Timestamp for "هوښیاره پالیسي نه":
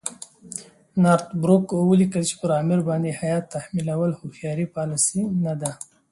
4.19-5.53